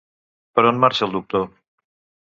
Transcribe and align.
Per 0.59 0.63
on 0.69 0.81
marxa 0.85 1.05
el 1.09 1.13
doctor? 1.19 1.47